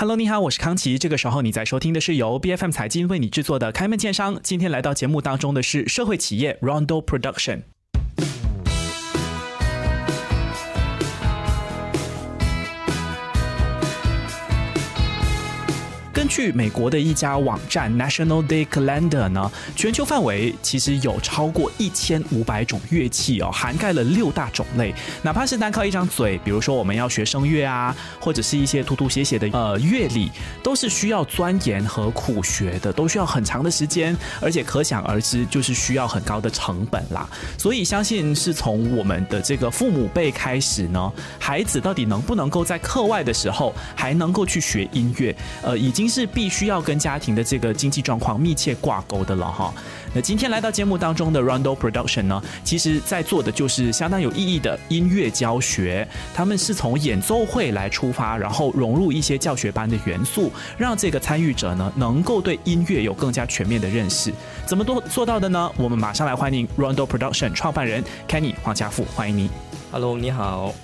[0.00, 0.96] Hello，你好，我是康琪。
[0.96, 4.38] 这个时候你在收听的是由 B F M 财经为你制作的开门见商。
[4.44, 7.62] 今天来到节目当中的是社会企业 Rondo Production。
[16.28, 24.94] 据美国的一家网站 National Day Calendar 呢，全球范围其实有超过一千五百种乐器哦，涵盖了六大种类。
[25.22, 30.30] 哪怕是单靠一张嘴，比如说我们要学声乐啊，或者是一些涂涂写写的呃乐理，
[30.62, 37.28] 都是需要钻研和苦学的，都需要很长的时间，而且可想而知，就是需要很高的成本啦。
[37.56, 46.08] 所以相信是从我们的这个父母辈开始呢，孩子到底能不能够在课外的时候还能够去学音乐，呃，已经。
[46.08, 49.72] 是是必须要跟家庭的这个经济状况密切挂钩的了哈。
[50.12, 56.06] 那今天来到节目当中的 Rondo Production 呢，其实在做的就是相当有意义的音乐教学。
[56.34, 64.32] 他们是从演奏会来出发，然后融入一些教学班的元素，让这个参与者呢能够对音乐有更加全面的认识。
[64.66, 65.70] 怎么做做到的呢？
[65.76, 69.48] 我们马上来欢迎 Rondo Production 创办人 Kenny 黄家富，欢迎你。
[69.92, 70.74] Hello，你好。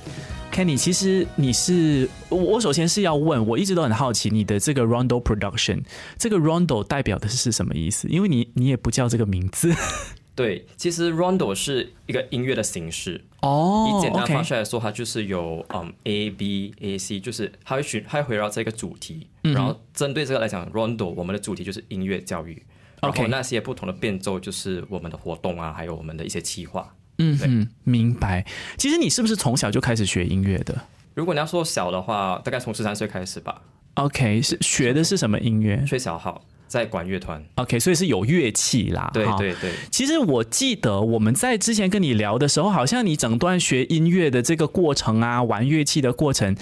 [0.54, 5.82] Kenny，其实你是我首先是要问，我一直都很好奇你的这个 Rondo Production，
[6.16, 8.06] 这个 Rondo 代表的是什么意思？
[8.06, 9.74] 因为你你也不叫这个名字。
[10.36, 13.88] 对，其实 Rondo 是一个音乐的形式哦。
[13.88, 22.62] 以简单方式来说，它就是有嗯 A B A C，就是它会循它会围绕这个主题，然后针对这个来讲，Rondo 我们的主题就是音乐教育。
[23.02, 26.94] 然后那些不同的变奏就是我们的活动啊，还有我们的一些企划。
[27.18, 28.44] 嗯嗯，明白。
[28.76, 30.74] 其实你是不是从小就开始学音乐的？
[31.14, 33.62] 如果你要说小的话，大概从十三岁开始吧。
[33.94, 35.84] OK，是学的是什么音乐？
[35.86, 37.40] 吹小号，在管乐团。
[37.54, 39.08] OK，所以是有乐器啦。
[39.14, 39.70] 对对对。
[39.90, 46.56] 其实我记得我们在之前跟你聊的时候，好像你整段学音乐的这个过程啊，玩乐器的过程。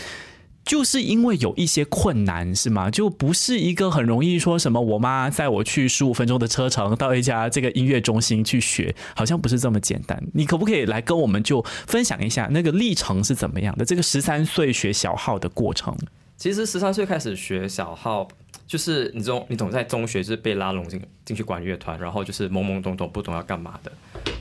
[0.65, 2.89] 就是因为有一些困难，是吗？
[2.89, 10.23] 就不是一个很容易说什么，我妈载我去十五分钟的车程到一家这个音乐中心去学，好像不是这么简单。
[10.33, 13.85] 你可不可以来跟我们就分享一下那个历程是怎么样的？
[13.85, 15.97] 这个十三岁学小号的过程。
[16.37, 18.29] 其实十三岁开始学小号，
[18.67, 23.93] 就是你总你总在中学是被拉拢进进去管乐团，然后就是懵懵懂懂不懂要干嘛的。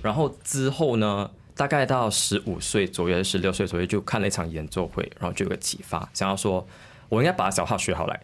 [0.03, 1.29] 然后之后呢？
[1.61, 6.67] 大概到十五岁左右，十六岁左右就看了一场演奏会，然后就有个启发，想要说，
[7.07, 8.19] 我应该把小号学好来。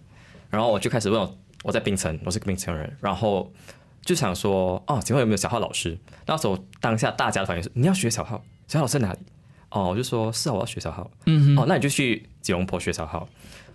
[0.50, 3.54] 然后我就开始问我，我在槟城，我是个槟城人，然后
[4.02, 5.96] 就想说，哦，请问有没有小号老师？
[6.26, 9.20] 那时候当下大家的反应是，你要学小号，小号在哪里？
[9.70, 11.08] 哦，我就说，是啊，我要学小号。
[11.28, 13.30] 嗯，哦，那你就去吉隆坡学小号。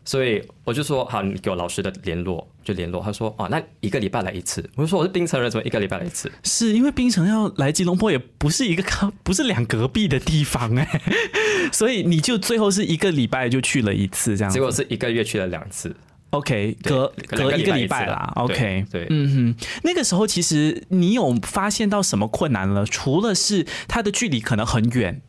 [0.05, 3.01] 所以我就说好，你给我老师的联络就联络。
[3.03, 4.69] 他说哦，那一个礼拜来一次。
[4.75, 6.31] 我就说我是冰城人，怎么一个礼拜来一次？
[6.43, 11.01] 是因为冰城要来吉隆坡也不是一个靠，不是两隔壁的地方哎，
[11.73, 14.53] 所以你就最后是一个礼拜就去了一次这样。
[14.53, 15.95] 结果是一个月去了两次。
[16.31, 18.33] OK，隔隔一个礼拜啦。
[18.37, 22.87] OK，对，嗯哼，那个时候其实你有发现到什么困难了？
[22.87, 25.21] 除了是它的距离可能很远。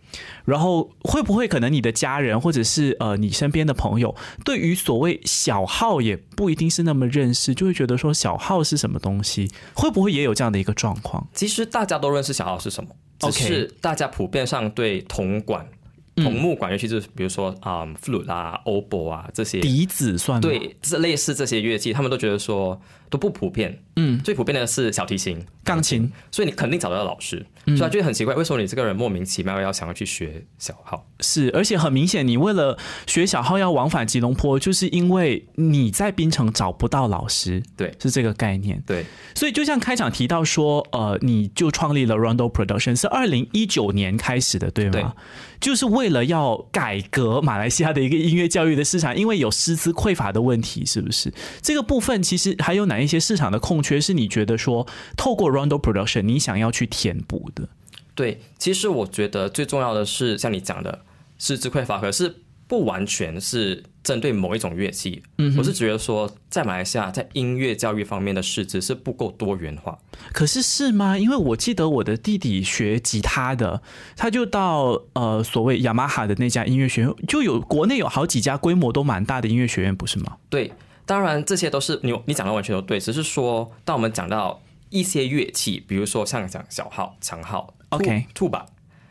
[0.45, 9.49] 然后会不会可能你的家人或者是呃你身边的朋友对于所谓小号也不一定是那么认识，就会觉得说小号是什么东西？
[9.73, 11.27] 会不会也有这样的一个状况？
[11.33, 15.67] 其实大家都认识小号是什么，只是大家普遍上对铜管。
[16.15, 22.79] 铜木管乐器就是比如说啊，flute 啊，oboe 啊这些笛子算对，这类似这些乐器，他们都觉得说
[23.13, 23.79] 都不普遍。
[23.95, 27.45] 嗯，最普遍的是小提琴、钢琴，所以你肯定找得到老师。
[27.65, 31.05] 嗯所以他觉得很奇怪，为什么你这个人莫名其妙要想要去学小号？
[31.21, 37.63] 是，而且很明显，你为了学小号要往返吉隆坡，就是因为你在槟城找不到老师。
[37.77, 38.81] 对，是这个概念。
[38.85, 45.13] 对，所以就像开场提到说，呃，你就创立了 Rondo Production，是二零一九年开始的，对吗？
[45.61, 51.31] 就是为了要改革马来西亚的一个音乐教育的市场，因为有师资匮乏的问题，是不是？
[51.61, 54.87] 这个部分其实还有哪一些市场的空缺是你觉得说
[55.17, 57.67] 透过 Rondo Production 你想要去填补的？
[58.15, 61.01] 对，其实我觉得最重要的是像你讲的
[61.37, 62.35] 师资匮乏，可是
[62.67, 63.83] 不完全是。
[64.03, 69.97] 针对某一种乐器，嗯我是觉得说，在马来西亚在音乐教育方面的师资是不够多元化。
[70.33, 71.17] 可是是吗？
[71.17, 73.81] 因为我记得我的弟弟学吉他的，
[74.17, 80.35] 他就到呃所谓雅马哈的那家音乐学院，就有国内有好几家规模都蛮大的音乐学院，不是吗？
[80.49, 80.73] 对，
[81.05, 88.65] 当然这些都是你你讲的完全都对，只是说当我们讲到一些乐器，比如说像讲小号、长号，OK，兔吧，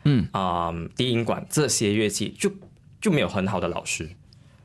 [0.05, 2.51] 嗯啊低音管这些乐器，就
[3.01, 4.09] 就没有很好的老师。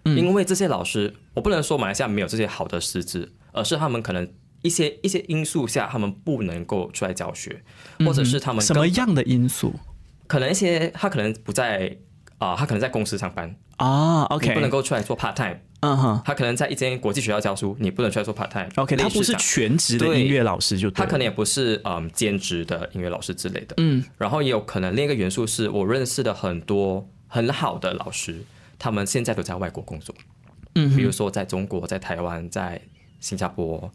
[0.05, 4.27] 因为这些老师，我不能说马来西亚没有这些好的师资，而是他们可能
[4.63, 7.63] 一些一些因素下，他们不能够出来教学，
[8.07, 9.75] 或者是他们什么样的因素？
[10.27, 11.99] 可能一些他可能不在
[12.39, 18.69] 啊，他可能在公司上班啊，OK，不能够出来做 part time，嗯哼他可能在一间国际学校教书，你不能出来做 part time。
[18.77, 23.75] ，OK，他不是全职的音乐老师就他可能也不是嗯兼职的音乐老师之类的。
[23.79, 28.43] 嗯然后也有可能另一个元素是我认识的很多很好的老师，
[28.79, 30.15] 他们现在都在外国工作，
[30.75, 32.81] 嗯，比如说在中国、在台湾、在
[33.21, 33.91] 新加坡，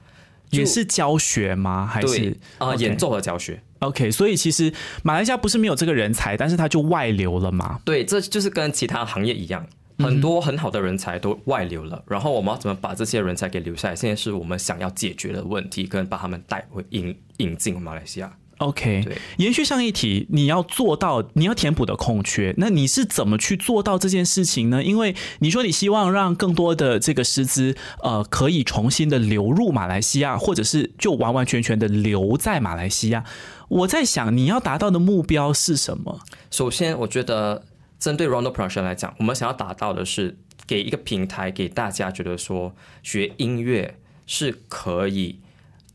[0.51, 1.85] 也是教学吗？
[1.85, 3.61] 还是啊、演奏和教学。
[3.79, 4.09] OK？
[4.09, 4.71] 所以其实
[5.03, 7.81] 马来西亚不是没有这个人才，但是他就外流了嘛。
[7.83, 9.67] 对，这就是跟其他行业一样，嗯
[10.03, 12.03] 很多很好的人才都外流了。
[12.07, 13.95] 然后我们要怎么把这些人才给留下来？
[13.95, 18.31] 现在是我们想要解决的问题，跟把他们带回引引进马来西亚。
[18.59, 24.81] OK，对延续上一题，你要做到，你要填补的空缺，那你是怎么去做到这件事情呢？
[24.81, 33.25] 因为你说你希望让更多的这个师资，呃，可以重新的流入马来西亚，或者是就完完全全的留在马来西亚。
[33.67, 36.19] 我在想，你要达到的目标是什么？
[36.51, 37.63] 首先，我觉得
[38.03, 43.97] 针对 Rondo Production 来讲，我们想要达到的是给一个平台，给大家觉得说学音乐
[44.27, 45.39] 是可以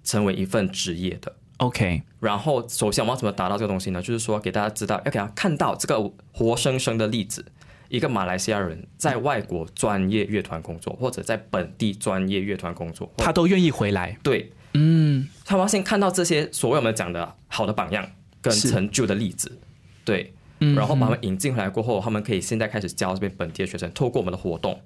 [0.02, 1.36] 成为一份职业的。
[1.58, 4.00] OK，然后，首先我们要怎么达到这个东西呢？
[4.00, 7.44] 就是说，给大家知道，要给他看到这个活生生的例子，
[7.90, 14.16] 一个马来西亚人在外国专业乐团工作，或者在本地专业乐团工作，他都愿意回来。
[14.22, 18.10] 对，嗯，他们要先看到这些所谓我们讲的好的榜样
[18.40, 19.60] 跟成就的例子，
[20.06, 24.80] 对，嗯然后把他们引进回来过后，他们可以现在开始教这边本地的学生，透过我们的活动，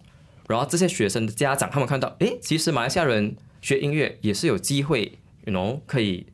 [0.49, 5.13] 然后这些学生的家长，他们看到，诶，其实马来西亚人学音乐也是有机会
[5.47, 6.27] ，you know，可以，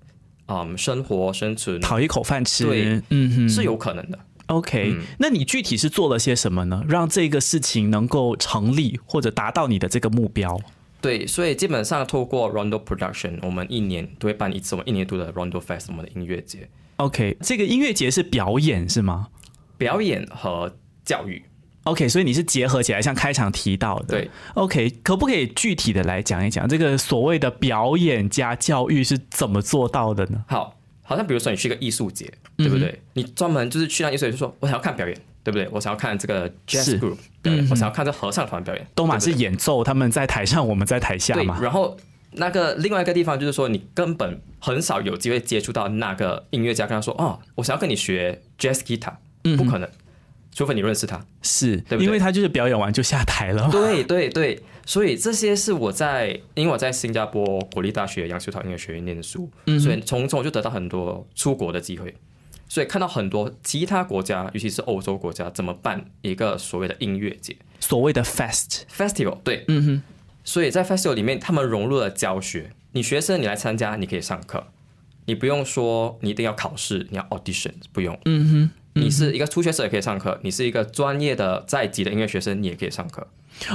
[0.46, 2.64] 嗯，生活生存讨一口饭吃。
[2.64, 4.19] 对嗯哼，是有可能的。
[4.46, 6.82] OK，、嗯那你具体是做了些什么呢？
[6.88, 10.58] 让这个事情能够成立，或者达到你的这个目标？
[11.02, 19.28] 对，所以基本上透过 Rondo Production，我们一年都会办一次我们一年一度的 Rondo Fest，我们的音乐节 OK，这个音乐节是表演是吗
[19.76, 20.72] 表演和
[21.04, 21.42] 教育。
[21.84, 24.18] ？OK，所以你是结合起来，像开场提到的。
[24.18, 30.44] 对，OK，可不可以具体的来讲一讲这个所谓的表演加教育是怎么做到的呢？
[30.48, 33.02] 好，好像比如说你去一个艺术节，对不嗯对？
[33.14, 35.66] 你专门就是去那艺术节，就说我想要看表演，对不对？
[35.72, 41.58] 我想要看这个 jazz group 表演，嗯我想要看这合唱团表演，都嘛是演奏，他们在台上，我们在台下，嘛。
[41.62, 41.96] 然后
[42.32, 49.14] 那个另外一个地方就是说，你根本很少有机会接触到那个音乐家，跟他说哦，我想要跟你学 jazz guitar，
[49.56, 49.88] 不可能，
[50.52, 51.25] 除非你认识他。
[51.42, 52.04] 是，对不对？
[52.04, 53.69] 因为他就是表演完就下台了。
[53.70, 62.14] 对对对，所以这些是我在，因为我在新加坡国立大学杨秀涛音乐学院念书，所以从中就得到很多出国的机会，
[62.69, 67.56] 所以看到很多其他国家，尤其是欧洲国家怎么办一个所谓的音乐节？
[67.80, 70.02] 所谓的 fest，festival，对，嗯哼，
[70.48, 74.68] 所以在 festival 里面，他们融入了教学，你学生你来参加，你可以上课，
[75.26, 78.70] 你不用说你一定要考试，你要 audition，不用，嗯哼。
[78.94, 83.26] 你是一个初学者也可以上课，你是一个专业的在籍的音乐学生，你也可以上课。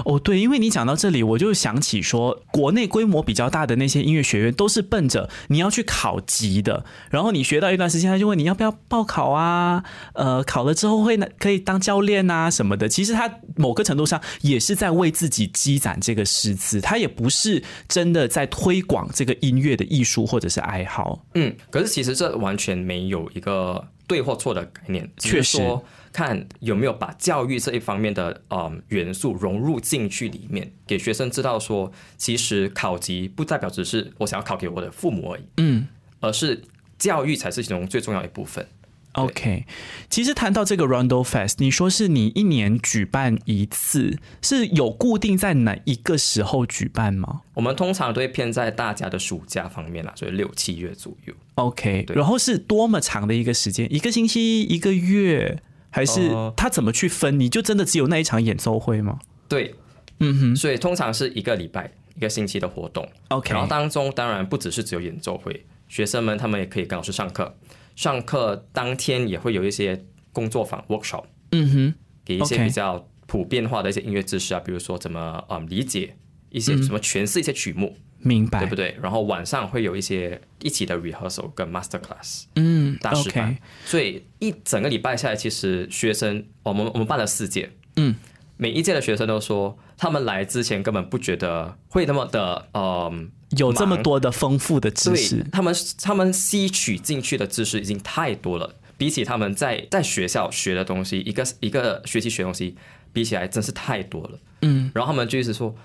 [0.05, 9.83] 哦，对，因为你讲到这里，我就想起说，国内规模比较大的那些音乐学院，都是奔着你要去考级的，然后你学到一段时间，他就问你要不要报考啊，
[10.13, 12.87] 呃，考了之后会可以当教练啊什么的。
[12.87, 21.25] 其实他某个程度上也是在为自己积攒这个师资，他也不是真的在推广这个音乐的艺术或者是爱好。
[21.35, 25.83] 嗯，可是其实这完全没有一个对或错的概念，确实说
[26.13, 35.87] 看有没有把教育这一方面的嗯元素融入进去里面，给学生知道说，其实考级不代表只是我想要考给我的父母而已，嗯。
[36.21, 36.61] 而是
[36.97, 38.65] 教育才是其中最重要一部分。
[39.11, 39.65] OK，
[40.09, 51.33] 其实谈到这个 Rondo Fest，你说是你一年举办一次，是有固定在哪一个时候举办吗我们通常都会偏在大家的暑假方面啦，所以六七月左右。
[51.55, 53.93] ？OK，然后是多么长的一个时间？
[53.93, 55.61] 一个星期、一个月，
[55.93, 57.39] 还是呃他怎么去分？
[57.39, 59.19] 你就真的只有那一场演奏会吗？
[59.47, 59.75] 对，
[60.19, 60.55] 嗯哼。
[60.55, 63.07] 所以通常是一个礼拜、一个星期的活动。
[63.29, 67.55] ，OK，然后当中当然不只是只有演奏会，学生们他们也可以跟老师上课，
[67.95, 71.93] 上课当天也会有一些工作坊 workshop，嗯哼，
[72.25, 76.15] 给一些比较普遍化的一些音乐知识啊，比如说怎么嗯理解
[76.49, 78.97] 一些什么诠释一些曲目，明白，对不对？
[79.01, 88.15] 然后晚上会有一些一起的 rehearsal 跟 master class 嗯大师班所以一整个礼拜下来，其实学生我们我们办了四届，嗯，
[88.57, 93.31] 每一届的学生都说，他们来之前根本不觉得会那么的嗯。
[93.59, 102.75] 有这么多的丰富的知识，他们，他们吸取进去的知识已经太多了，比起他们在在学校学的东西，一个一个学期学东西
[103.11, 104.39] 比起来，真是太多了。
[104.63, 105.75] 嗯，然后他们就一直说，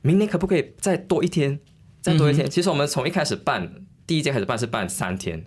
[0.00, 1.60] 明年可不可以再多一天，
[2.02, 2.50] 再多一天？
[2.50, 3.72] 其实我们从一开始办
[4.06, 5.42] 第一届开始办是办三天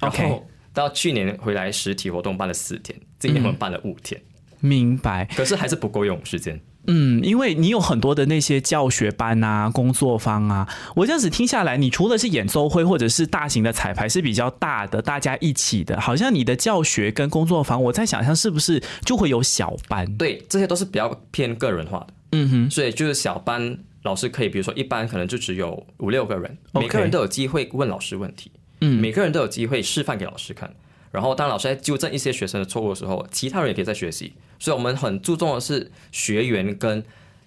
[0.00, 4.20] OK 然后到去年回来实体活动办了四天，今年我们办了五天，
[4.60, 5.24] 明白。
[5.34, 6.60] 可是还是不够用时间。
[6.86, 20.04] 嗯，因为你有很多的那些教学班啊、工作坊啊，我这样子听下来，你除了是演奏会或者是大型的彩排是比较大的，大家一起的，好像你的教学跟工作坊，我在想象是不是就会有小班？
[20.18, 22.08] 对，这些都是比较偏个人化的。
[22.32, 30.72] 嗯哼，所以就是小班老师可以，比如说一般可能就只有五六个人每个人都有机会问老师问题，嗯每个人都有机会示范给老师看。
[31.10, 34.32] 然后当老师在纠正一些学生的错误的时候，其他人也可以在学习。
[34.58, 37.04] 所以我们很注重的是学员跟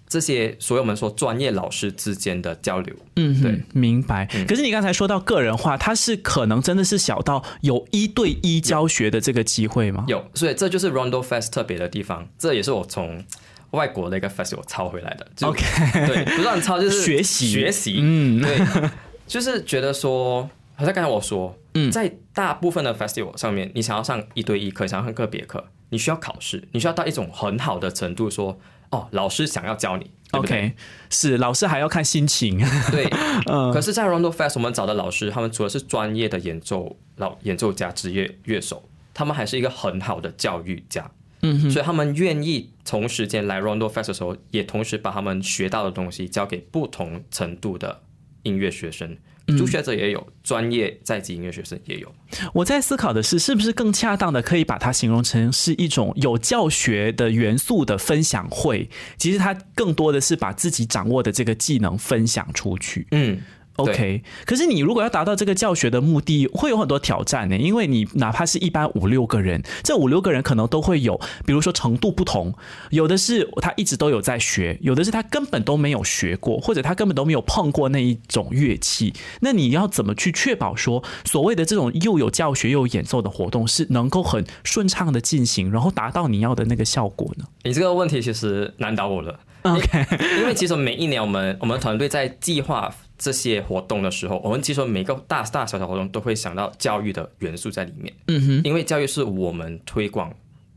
[0.08, 2.96] 这些所有我们说专业老师之间的交流。
[3.16, 4.26] 嗯哼，对明白。
[4.48, 10.06] 可是你刚才说到个人化，它是可能真的是小到有一对一教学的这个机会吗？
[10.08, 13.22] 有，所以这就是 Rondo Fest 特别的地方，这也是我从
[13.70, 15.26] 外国的一个 festival 抄回来的。
[15.36, 15.62] 就 OK
[16.06, 18.90] 对，不断抄就是 学习学习，嗯对，
[19.26, 20.42] 就是觉得说，
[20.74, 28.58] 好像刚才我说，嗯在大部分的 festival 上面，你想要上一对一课，想要上个别课，你需要考试，你需要到一种很好的程度说，
[28.90, 30.10] 哦，老师想要教你。
[30.30, 30.72] 对对 OK，
[31.08, 32.58] 是老师还要看心情。
[32.92, 33.10] 对，
[33.46, 41.10] 嗯可是，在 Rondo Fest 我们找的老师，他们除了是专业的演奏老演奏家、职业乐手，他们还是一个很好的教育家。
[41.42, 48.00] 嗯，所以他们愿意同时间来 Rondo Fest 的时候，也同时把他们学到的东西交给不同程度的
[48.42, 49.16] 音乐学生，
[49.46, 52.12] 嗯初学者也有，专业在籍音乐学生也有。
[52.52, 58.88] 我在思考的是，是不是更恰当的可以把它形容成是一种有教学的元素的分享会？
[59.16, 63.06] 其实它更多的是把自己掌握的这个技能分享出去。
[63.12, 63.40] 嗯，
[63.78, 67.56] OK，可是你如果要达到这个教学的目的，会有很多挑战呢。
[67.56, 72.52] 因为你哪怕是一般五六个人，这五六个人可能都会有，比如说程度不同，
[72.90, 79.14] 有的是他一直都有在学，有的是他根本都没有学过，或者他根本都没有碰过那一种乐器。
[79.42, 89.38] 那你要怎么去确保说，所谓的这种又有教学又有演奏的活动是能够很顺畅的进行，然后达到你要的那个效果呢你这个问题其实难倒我了。
[89.62, 90.06] ？OK，
[90.40, 98.14] 因为其实每一年我们我们团队在计划这些活动的时候，我们其实每个大大小小活动都会想到教育的元素在里面。
[98.28, 100.32] 嗯哼，因为教育是我们推广，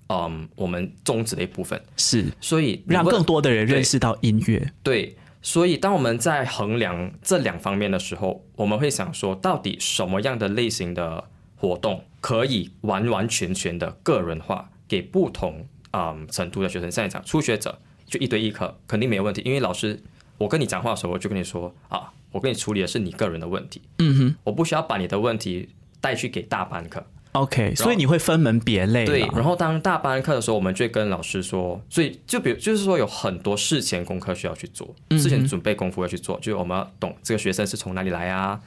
[0.09, 4.73] 嗯，我们宗旨的一部分，是所以让更多的人认识到音乐。
[4.81, 11.23] 对，所以当我们在衡量这两方面的时候，我们会想说，到底什么样的类型的
[11.55, 16.91] 活动可以完完全全的个人化，给不同嗯程度的学生。
[16.91, 20.01] 像你讲，初学者就一对一课肯定没有问题，因为老师
[20.37, 24.35] 我跟你讲话的时候，我就跟你说啊，我跟你处理的是你个人的问题，嗯哼。
[24.43, 25.69] 我不需要把你的问题
[25.99, 27.05] 带去给大班课。
[27.33, 38.59] OK，所以你会分门别类对，然后当大班课的时候，我们就会跟老师说，所以就比如就是说有很多事前功课需要去做，事前准备功夫要去做，就是我们要懂这个学生是从哪里来啊，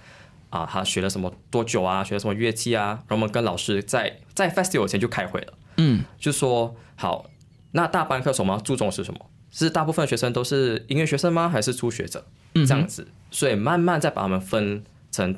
[0.48, 7.26] 啊，他学了什么多久啊，学了什么乐器啊，然后我们跟老师在在 festival 前就开会了，嗯，就说好，
[7.72, 9.20] 那大班课我们要注重的是什么？
[9.50, 11.50] 是大部分学生都是音乐学生吗？
[11.50, 12.24] 还是初学者？
[12.54, 15.34] 嗯这样子，所以慢慢再把他们分成，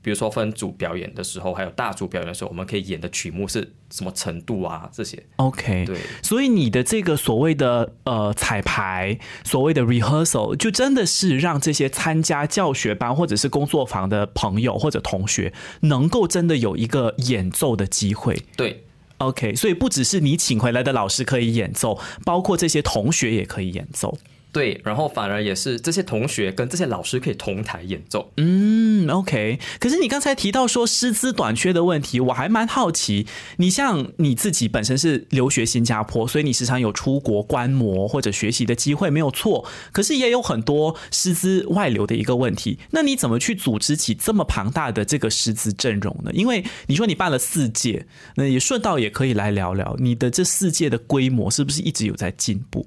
[0.00, 4.88] 比如说分组表演的时候，还有大组表演的时候，我们可以演的曲目是什么程度啊？
[4.92, 18.40] 这些，OK，对，所以你的这个所谓的呃彩排，所谓的 rehearsal，就真的是让这些参加教学班或者是工作坊的朋友或者同学，能够真的有一个演奏的机会。
[18.56, 18.84] 对
[19.18, 24.16] ，OK，所以不只是你请回来的老师可以演奏，包括这些同学也可以演奏。
[24.52, 28.30] 对，然后反而也是这些同学跟这些老师可以同台演奏。
[28.36, 29.58] 嗯，OK。
[29.80, 33.26] 可是你刚才提到说师资短缺的问题，我还蛮好奇。
[33.56, 39.66] 你像你自己本身是留学新加坡，所以你时常有出国观摩或者学习的机会，没有错。
[39.90, 42.78] 可是也有很多师资外流的一个问题。
[42.90, 46.30] 那你怎么去组织起这么庞大的这个师资阵容呢？
[46.34, 48.06] 因为你说你办了四届，
[48.36, 52.86] 那也顺道也可以来聊聊你的这四届的规模是不是一直有在进步？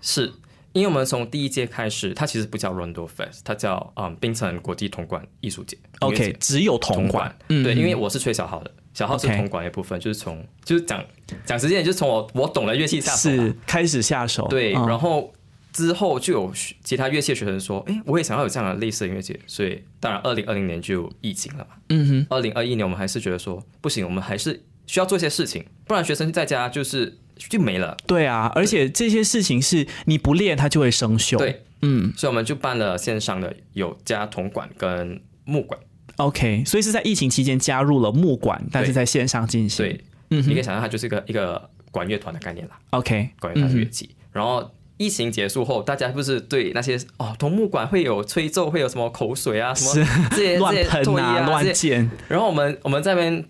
[0.00, 0.32] 是
[0.78, 5.76] 因为我们从第一届开始，它其实不叫 Rondo Fest，它叫嗯槟城国际铜管艺术节。
[5.76, 5.82] 节。
[5.98, 7.36] OK，只有铜铜管。
[7.48, 11.04] 嗯，，对，因为我是吹小号的，小号是铜管的一部分，就是从就是讲
[11.44, 14.86] 讲直接点，就是从我我懂的乐器下是开始下手，对，嗯。
[14.86, 15.32] 然后
[15.72, 16.52] 之后就有
[16.84, 22.26] 其他乐器的学生说，哎，我也想要有这样的类似的音乐节，所以当然二零二零年就有疫情了嘛，嗯哼。
[22.30, 27.96] 二零二一年我们还是觉得说不行，我们还是需要做一些事情，不然学生在家就是就没了。
[28.06, 31.38] 对啊，而且这些事情是你不练它就会生锈。
[31.38, 32.12] 对，嗯。
[32.16, 35.78] 所以我们就办了线上的，有加铜管跟木管。
[36.16, 39.86] ，OK，所以是在疫情期间加入了木管，但是在线上进行。
[39.86, 44.10] 对，嗯你可以想象它就是一个一个管乐团的概念啦，，OK，管乐团的乐器。
[44.32, 53.44] 然后疫情结束后，大家不是对那些哦铜木管会有吹奏，会有什么口水啊，什么这些乱喷啊，啊，乱溅，然后我们我们在那边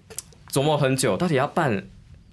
[0.52, 1.85] 琢磨很久，到底要办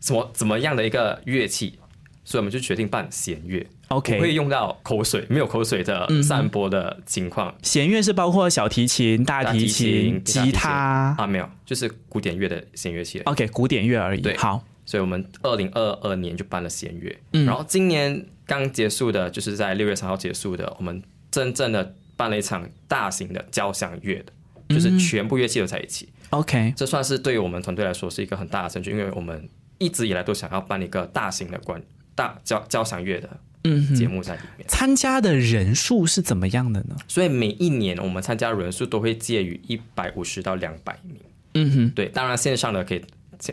[0.05, 1.79] 什么怎么样的一个乐器，
[2.23, 3.65] 所以我们就决定办弦乐。
[3.87, 7.55] OK，会用到口水，没有口水的散播的情况。
[7.63, 11.15] 弦乐是包括小提琴、大提大提琴吉他。
[11.17, 13.19] 啊，没有，就是古典乐的弦乐器。
[13.21, 14.21] OK，古典乐而已。
[14.21, 26.09] 对好，所以我们二零二二年就办了弦乐，嗯然后今年刚结束的，就是在六月三号结束的，我们真正的办了一场大型的交响乐的，就是全部乐器都在一起。
[26.29, 29.47] OK，这算是对于我们团队来说是一个很大的成就，因为我们
[29.77, 31.81] 一直以来都想要办一个大型的关
[32.13, 33.29] 大交交响乐的
[33.63, 36.95] 嗯，节目在里面，参加的人数是怎么样的呢？
[37.07, 41.17] 所以每一年我们参加人数都会介于一百五十到两百名。
[41.55, 43.01] 嗯哼，对，当然线上的可以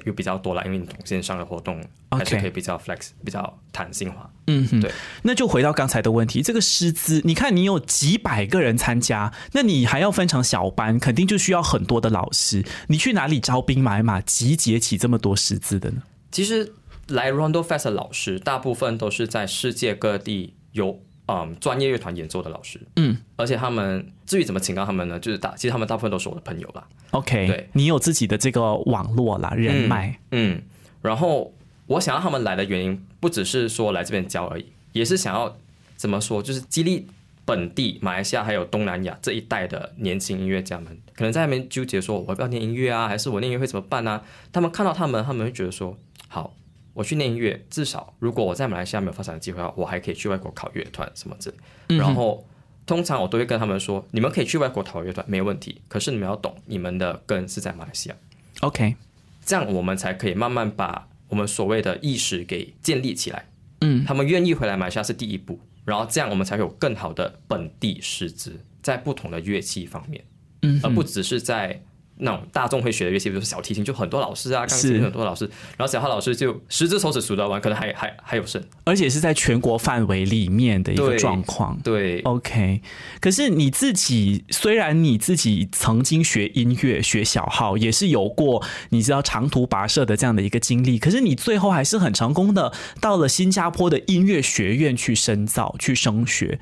[0.04, 4.30] 又比较多了，因为你懂线上的活动还是可以比较 flex，比较弹性化。
[4.48, 4.90] 嗯哼，对。
[5.22, 12.64] 那就回到刚才的问题，这个师资，你看你有几百个人参加，那你还要分成小班，肯定就需要很多的老师。
[12.88, 16.02] 你去哪里招兵买马，集结起这么多师资的呢？
[16.32, 16.74] 其实
[17.08, 25.20] 来 Rondo Fest 的老师，大部分都是在世界各地有嗯专业乐团演奏的老师，嗯，而且他们至于怎么请到他们呢？
[25.20, 27.68] 就是大，其实他们大部分都是我的朋友啦，OK，对。
[27.74, 30.18] 你有自己的这个网络啦，人脉。
[30.30, 30.62] 嗯，
[31.02, 31.52] 然后
[31.86, 35.54] 我想要他们来的原因，不只是说来这边教而已，也是想要
[35.96, 37.06] 怎么说，就是激励
[37.44, 44.22] 本地马来西亚还有东南亚这一代的年轻音乐家们，可能在那边纠结说，我要不要念音乐啊，还是我念音乐会怎么办呢、
[44.52, 45.98] 他们看到他们，他们会觉得说，
[46.32, 46.56] 好。
[46.94, 51.96] 我去念音乐，至少如果我在马来西亚没有发展的机会的话，我还可以去外国考乐团什么之类。
[51.96, 52.46] 然后
[52.84, 58.16] 通常我都会跟他们说，你们可以去外国考乐团没有问题，可是你们要懂，你们的根是在马来西亚。
[58.60, 58.94] OK，
[59.42, 63.48] 这样我们才可以慢慢把我们所谓的意识给建立起来。
[63.80, 70.22] 嗯，他们愿意回来马来西亚是第一步，然后这样我们才有更好的本地师资，在不同的乐器方面，
[70.60, 71.82] 嗯而不只是在
[72.18, 75.44] 那种大众会学的乐器，比如说小提琴就很多老师啊，钢是琴很多老师，
[75.76, 78.62] 然后小号老师就十只手指数得完，可能还还还有剩。
[78.84, 81.78] 而且是在全国范围里面的一个状况。
[81.82, 82.80] 对，OK，
[83.20, 96.58] 可是你自己虽然你自己曾经学音乐、学小号，也是有过你知道长途跋涉的这样的一个经历，可是你最后还是很成功的到了新加坡的音乐学院去深造、去升学。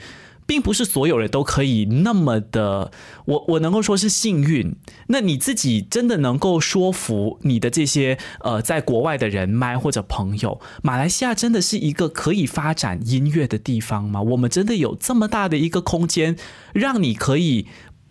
[0.51, 2.91] 并不是所有人都可以那么的，
[3.25, 4.75] 我我能够说是幸运。
[5.07, 14.21] 那你自己真的能够说服你的这些呃在国外的人脉或者朋友，马来西亚真的是一个可以发展音乐的地方吗？
[14.23, 16.37] 我们真的有这么大的一个空间，
[16.73, 17.69] 让你可以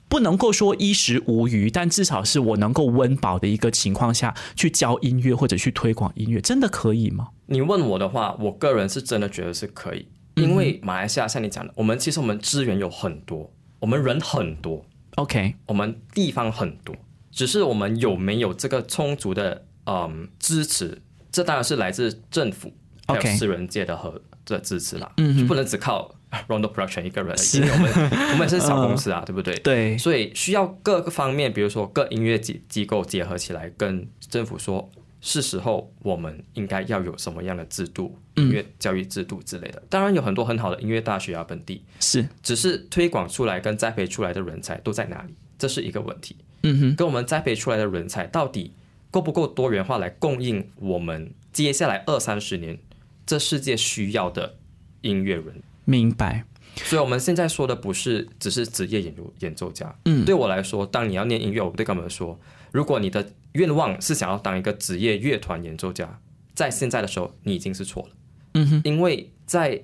[0.07, 7.27] 不能够说衣食无余，但至少是我能够温饱的一个情况下去教音乐或者去推广音乐，真的可以吗？
[7.47, 10.07] 你问我的话，我个人是真的觉得是可以，
[10.39, 16.95] 因为马来西亚像你讲的，我们其实我们资源有很多，我们人很多，OK，我们地方很多，
[17.31, 22.71] 只是我们有没有这个充足的嗯支持，这当然是来自政府
[23.07, 26.13] 还 OK 有私人界的和的支持啦，嗯不能只靠
[26.47, 29.55] Rondo Production 一个人而我们 我们也是小公司啊，对不对？
[29.59, 34.91] 对，所以需要各个方面，比如说各音乐机机构结合起来，跟政府说，
[35.21, 39.83] 是时候我们应该要有什么样的制度，音乐教育制度之类的。
[39.89, 46.35] 当然有很多很好的音乐大学啊，本地，是，只是推广出来跟栽培出来的人才都在哪里，这是一个问题。
[46.63, 48.73] 嗯哼，跟我们栽培出来的人才到底
[49.11, 52.77] 够不够多元化来供应我们接下来二三十年
[53.25, 54.55] 这世界需要的
[55.01, 55.61] 音乐人？
[55.85, 56.45] 明白。
[56.75, 59.93] 所以我们现在说的不是只是职业演奏演奏家。
[60.05, 62.39] 嗯对我来说，当你要念音乐，我对他们说，
[62.71, 63.27] 如果你的
[63.59, 66.19] 愿望是想要当一个职业乐团演奏家，
[66.55, 68.09] 在现在的时候，你已经是错了。
[68.53, 69.83] 嗯哼，因为在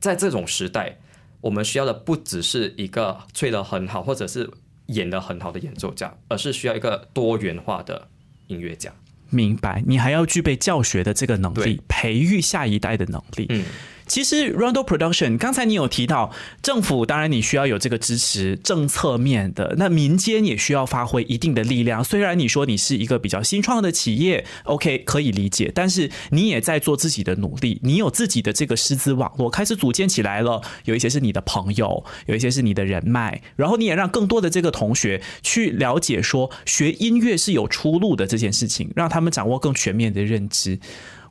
[0.00, 0.98] 在这种时代，
[1.42, 4.50] 我们需要的不只是一个吹得很好或者是
[4.86, 8.08] 演得很好的演奏家，而是需要一个多元化的
[8.46, 8.90] 音乐家。
[9.28, 13.46] 明白，你还要具备教学的这个能力，培育下一代的能力。
[13.50, 13.64] 嗯，
[14.10, 22.02] 其实 Rondo Production，刚才你有提到政府，当然你需要有这个支持政策面的，那民间也需要发挥一定的力量。
[22.02, 40.80] 虽然你说你是一个比较新创的企业，OK 可以理解，但是你也在做自己的努力，你有自己的这个师资网络开始组建起来了，有一些是你的朋友，有一些是你的人脉，然后你也让更多的这个同学去了解说学音乐是有出路的这件事情，让他们掌握更全面的认知。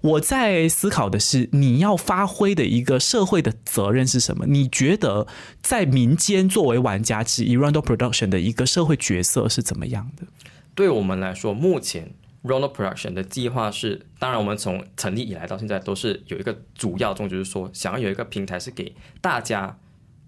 [0.02, 4.46] 我在思考的是，你要发挥的一个社会的责任是什么？
[4.46, 5.28] 你觉得
[5.62, 10.26] 在民间作为玩家之一，Rondo Production 的一个社会角色是怎么样的？
[10.74, 19.78] 对我们来说，目前 Rondo Production 的计划是，当然我们从成立以来到现在都是有一个主要宗旨，就是说想要有一个平台是给大家，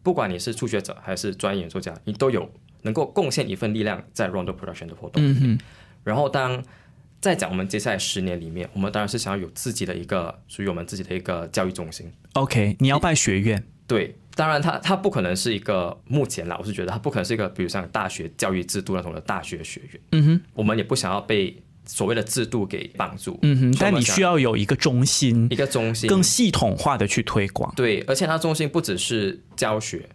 [0.04, 5.24] 不管你是初学者还是专业演奏家，你都有能够贡献一份力量在 Rondo Production 的活动。
[5.26, 5.60] 嗯哼，
[6.04, 6.62] 然后当
[7.22, 12.12] 再讲我们接下来十年里面，我们当然是想要有自己的一个属于我们自己的一个教育中心。
[12.34, 20.02] OK，你要办学院，对，当然它它不可能是一个目前啦，我是觉得它不可能是一个，比如像大学教育制度那种的大学学院。
[20.14, 21.56] 嗯哼，我们也不想要被
[21.86, 23.38] 所谓的制度给绑住。
[23.44, 27.72] 嗯哼，但你需要有一个中心一，个中心更系统化的去推广。
[27.76, 30.10] 对，而且它中心不只是教学，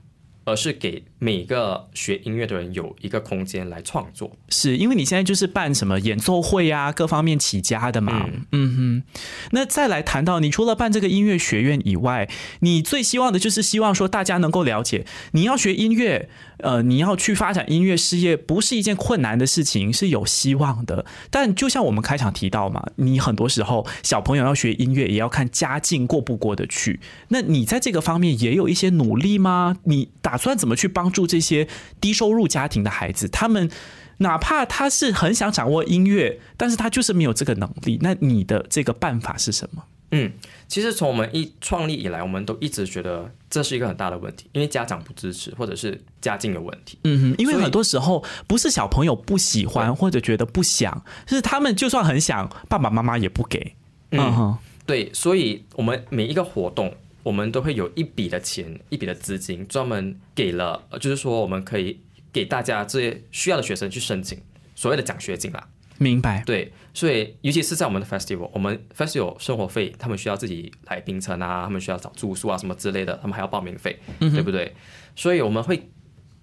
[0.46, 4.30] 而是给每个学音乐的人有一个空间来创作。
[4.48, 8.30] 是因为你现在就是办什么演奏会啊，各方面起家的嘛。
[8.52, 9.02] 嗯哼，
[9.50, 12.30] 那再来谈到你除了办这个音乐学院以外，
[12.60, 16.28] 你最希望的就是希望说大家能够了解，你要学音乐，
[16.58, 21.04] 呃，你要去发展音乐事业，不是一件困难的事情，是有希望的。
[21.28, 27.00] 但就像我们开场提到嘛，你很多时候小朋友要学音乐，也要看家境过不过得去。
[27.28, 29.78] 那你在这个方面也有一些努力吗？
[29.84, 31.68] 你打算怎么去帮助这些
[32.00, 33.28] 低收入家庭的孩子？
[33.28, 33.70] 他们
[34.18, 37.98] 哪怕他是很想掌握音乐，但是他就是没有这个能力。
[38.00, 39.84] 那你的这个办法是什么？
[40.12, 40.32] 嗯，
[40.68, 46.96] 其实从我们一创立以来，我们都一直觉得这是一个很大的问题，因为家长不支持，或者是家境有问题。
[47.02, 53.74] 嗯哼，因为很多时候不是小朋友不喜欢或者觉得不想，是他们就算很想，爸爸妈妈也不给。
[54.12, 56.94] 嗯哼，对，所以我们每一个活动，
[57.26, 61.98] 我们都会有一笔的钱、一笔的资金，专门给了，呃就是说我们可以
[62.32, 64.40] 给大家这些需要的学生去申请
[64.76, 65.68] 所谓的奖学金啦。
[65.98, 66.44] 明白。
[66.46, 74.72] 对，所以尤其是在我们的 festival，我们 festival 生活费，他们需要自己来槟城啊，他们需要找住宿啊什么之类的，他们还要报名费，对不对？
[75.16, 75.90] 所以我们会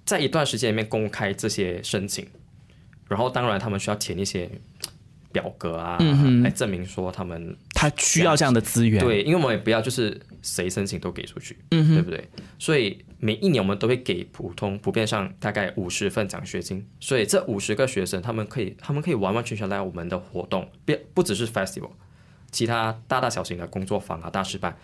[0.03, 2.27] 在一段时间里面公开这些申请，
[3.07, 4.49] 然后当然他们需要填一些
[5.31, 5.97] 表格啊，
[6.43, 12.29] 来证明说他们他需要这样的资源。，对，因为我们也不要就是谁申请都给出去，嗯对不对？
[12.60, 21.89] 所以每一年我们都会给普通普遍上大概五十份奖学金，所以这五十个学生他们可以他们可以完完全全来我们的活动，不不只是 festival，
[22.51, 24.77] 其他大大小型的工作坊啊、大师班，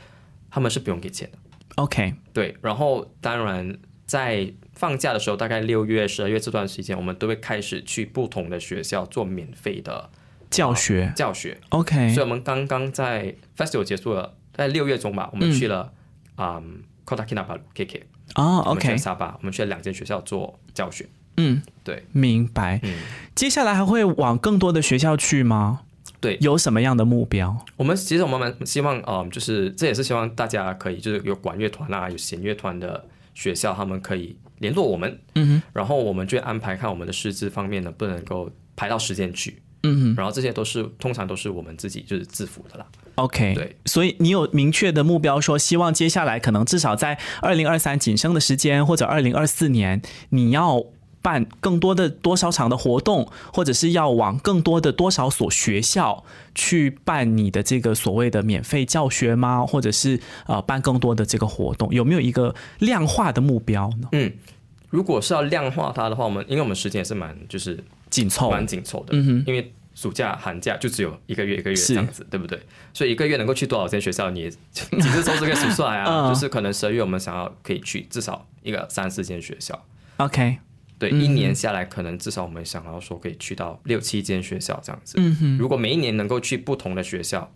[0.49, 1.37] 他们是不用给钱的。
[1.75, 10.09] OK，对，然后当然在放假的时候，大概六月、十二月这段时间，我们都会开始去不同的学校做免费的
[10.49, 11.13] 教学。
[11.15, 11.57] 教学。
[11.69, 15.89] OK，所以我们刚刚在 festival 结束了，在六月中吧，我们去了
[16.35, 18.01] 啊、嗯 Kota Kinabalu KK，
[18.35, 21.07] 哦我们去了，OK，沙巴，我们去了两间学校做教学。
[21.37, 22.81] 嗯，对，明白。
[22.83, 22.93] 嗯，
[23.33, 25.83] 接下来还会往更多的学校去吗？
[26.19, 27.65] 对有什么样的目标？
[27.77, 42.85] 我们其实我们蛮希望，嗯，就是这也是希望大家可以就是有管乐团啊，有弦乐团的学校，他们可以联络我们，嗯哼，然后我们就安排看我们的师资方面能不能够排到时间去，嗯哼然后这些都是通常都是我们自己就是自付的啦。
[43.15, 50.83] ，OK，对，所以你有明确的目标，说希望接下来可能至少在二零二三仅剩的时间，或者二零二四年，你要
[51.21, 56.23] 办更多的多少场的活动，或者是要往更多的多少所学校
[56.55, 59.65] 去办你的这个所谓的免费教学吗？
[59.65, 64.07] 或者是呃办更多的这个活动，有没有一个量化的目标呢？
[64.13, 64.31] 嗯，
[64.89, 67.77] 如果是要量化它的话，我们因为我们时间也是蛮就是
[68.09, 69.43] 紧凑，蛮紧凑的，嗯哼。
[69.47, 72.57] 因为暑假、寒假就只有一个月一个月这样子，对不对？
[72.93, 76.05] 所以一个月能够去多少间学校，你也几只手指可以数出来啊。
[76.27, 76.33] 嗯。
[76.33, 79.85] 就是可能十二月我们想要可以去至少一个三四间学校
[80.17, 80.57] ，OK，
[80.97, 81.21] 对，嗯。
[81.21, 85.15] 一年下来可能至少我们想要说可以去到六七间学校这样子。
[85.17, 87.53] 嗯哼，如果每一年能够去不同的学校，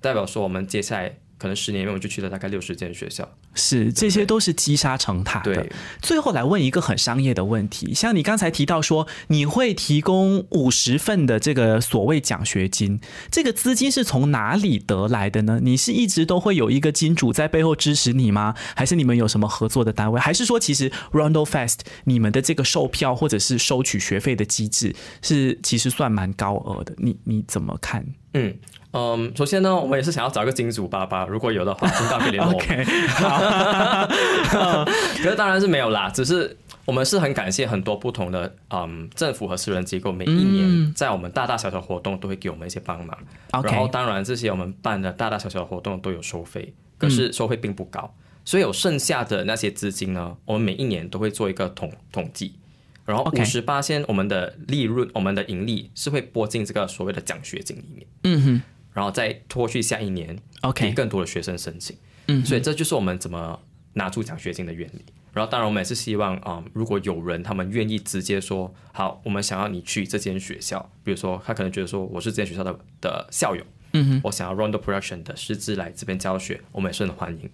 [0.00, 3.28] 代表说我们接下来可能十年里面我就去了大概六十间学校。
[3.54, 5.56] 是这些都是积沙成塔的。
[5.56, 13.00] 对，最后来问一个很商业的问题，像你刚才提到说你会提供五十份的这个所谓奖学金，
[13.30, 15.58] 这个资金是从哪里得来的呢？
[15.60, 18.54] 你是一直都会有一个金主在背后支持你吗？
[18.76, 20.20] 还是你们有什么合作的单位？
[20.20, 26.94] 还是说其实 Rondo Fest 你们的这个售票或者是收取学费的机制是其实算蛮高额的？
[26.98, 28.54] 你你怎么看嗯
[28.92, 32.80] 嗯，首先呢，我们也是想要找一个金主爸爸，如果有的话，请大家可以联络我们。
[32.80, 34.84] ？OK，好，
[35.16, 43.16] 可是当然是没有啦，只是我们是很感谢很多不同的嗯政府和私人机构，每一年在我们大大小小活动都会给我们一些帮忙。
[43.52, 52.56] OK 然后当然这些我们办的大大小小的活动都有收费，可是收费并不高，所以有剩下的那些资金呢，我们每一年都会做一个统统计。
[53.04, 61.96] 然后五十八先我们的利润，我们的盈利是会拨进这个所谓的奖学金里面，嗯哼然后再拖去下一年给，OK，更多的学生申请。
[62.28, 63.60] 嗯所以这就是我们怎么
[63.94, 65.04] 拿出奖学金的原理。
[65.32, 74.20] 然后当然我们也是希望啊、嗯如果有人他们愿意直接说好，我们想要你去这间学校，比如说他可能觉得说我是这间学校的的校友，嗯哼。
[74.24, 77.50] 我想要 Rondo Production 的师资来这边教学，我们也是很欢迎。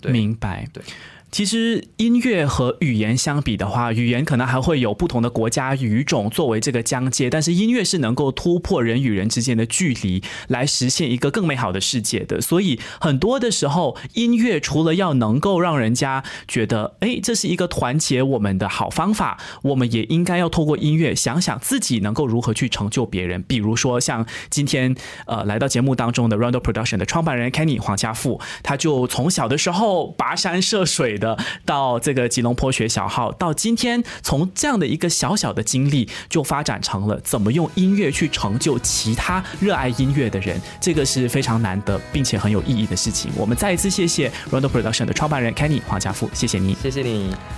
[0.00, 0.66] 对明白。
[0.72, 0.82] 对，
[1.30, 12.40] 其实音乐和语言相比的话，语言可能还会有不同的国家语种作为这个疆界，但是音乐是能够突破人与人之间的距离，来实现一个更美好的世界的。
[12.40, 23.42] 所以很多的时候，音乐除了要能够让人家觉得，哎，这是一个团结我们的好方法，我们也应该要透过音乐想想自己能够如何去成就别人。
[23.42, 43.30] 比如说像今天呃来到节目当中的 Rondo Production 的创办人 Kenny 黄家富，他就从小的时候跋山涉水的到这个吉隆坡学小号，到今天从这样的一个小小的经历，就发展成了怎么用音乐去成就其他热爱音乐的人，这个是非常难得并且很有意义的事情。
[43.36, 47.57] 我们再一次谢谢 Rondo Production 的创办人 Kenny 黄家富，谢谢你，谢谢你。